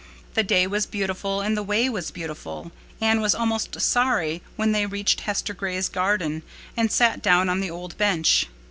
[0.33, 2.71] The day was beautiful and the way was beautiful.
[2.99, 6.41] Anne was almost sorry when they reached Hester Gray's garden,
[6.75, 8.47] and sat down on the old bench.